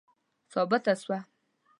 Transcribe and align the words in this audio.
ثابته 0.53 0.93
سوه. 1.01 1.19